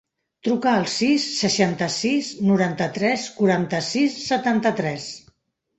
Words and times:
Truca 0.45 0.71
al 0.77 0.87
sis, 0.93 1.27
seixanta-sis, 1.41 2.31
noranta-tres, 2.49 3.29
quaranta-sis, 3.39 4.21
setanta-tres. 4.33 5.11